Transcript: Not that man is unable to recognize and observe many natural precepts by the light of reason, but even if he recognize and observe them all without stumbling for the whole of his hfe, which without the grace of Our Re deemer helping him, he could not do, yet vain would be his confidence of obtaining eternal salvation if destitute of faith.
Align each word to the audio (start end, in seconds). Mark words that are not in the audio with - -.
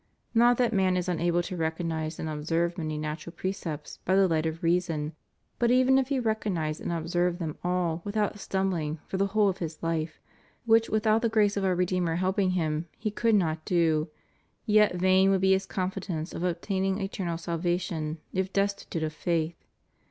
Not 0.33 0.57
that 0.57 0.73
man 0.73 0.97
is 0.97 1.07
unable 1.07 1.43
to 1.43 1.55
recognize 1.55 2.17
and 2.17 2.27
observe 2.27 2.75
many 2.75 2.97
natural 2.97 3.35
precepts 3.37 3.97
by 4.03 4.15
the 4.15 4.27
light 4.27 4.47
of 4.47 4.63
reason, 4.63 5.13
but 5.59 5.69
even 5.69 5.99
if 5.99 6.07
he 6.07 6.19
recognize 6.19 6.79
and 6.81 6.91
observe 6.91 7.37
them 7.37 7.55
all 7.63 8.01
without 8.03 8.39
stumbling 8.39 8.97
for 9.05 9.17
the 9.17 9.27
whole 9.27 9.47
of 9.47 9.59
his 9.59 9.77
hfe, 9.77 10.13
which 10.65 10.89
without 10.89 11.21
the 11.21 11.29
grace 11.29 11.55
of 11.55 11.63
Our 11.63 11.75
Re 11.75 11.85
deemer 11.85 12.15
helping 12.17 12.49
him, 12.57 12.87
he 12.97 13.11
could 13.11 13.35
not 13.35 13.63
do, 13.63 14.07
yet 14.65 14.95
vain 14.95 15.29
would 15.29 15.41
be 15.41 15.51
his 15.51 15.67
confidence 15.67 16.33
of 16.33 16.43
obtaining 16.43 16.99
eternal 16.99 17.37
salvation 17.37 18.17
if 18.33 18.51
destitute 18.51 19.03
of 19.03 19.13
faith. 19.13 19.55